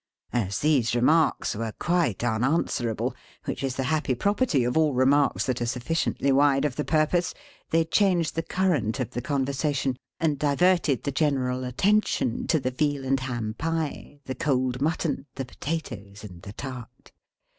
As 0.33 0.61
these 0.61 0.95
remarks 0.95 1.55
were 1.55 1.73
quite 1.77 2.23
unanswerable: 2.23 3.13
which 3.45 3.63
is 3.63 3.75
the 3.75 3.83
happy 3.83 4.15
property 4.15 4.63
of 4.63 4.75
all 4.75 4.95
remarks 4.95 5.45
that 5.45 5.61
are 5.61 5.67
sufficiently 5.67 6.31
wide 6.31 6.65
of 6.65 6.75
the 6.75 6.83
purpose: 6.83 7.35
they 7.69 7.85
changed 7.85 8.33
the 8.33 8.41
current 8.41 8.99
of 8.99 9.11
the 9.11 9.21
conversation, 9.21 9.95
and 10.19 10.39
diverted 10.39 11.03
the 11.03 11.11
general 11.11 11.63
attention 11.63 12.47
to 12.47 12.59
the 12.59 12.71
Veal 12.71 13.05
and 13.05 13.19
Ham 13.19 13.53
Pie, 13.59 14.21
the 14.25 14.33
cold 14.33 14.81
mutton, 14.81 15.27
the 15.35 15.45
potatoes, 15.45 16.23
and 16.23 16.41
the 16.41 16.53
tart. 16.53 17.11